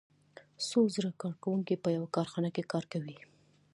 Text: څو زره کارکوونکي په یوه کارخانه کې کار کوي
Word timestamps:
څو 0.67 0.79
زره 0.95 1.11
کارکوونکي 1.23 1.75
په 1.83 1.89
یوه 1.95 2.09
کارخانه 2.15 2.49
کې 2.55 2.69
کار 2.71 2.83
کوي 2.93 3.17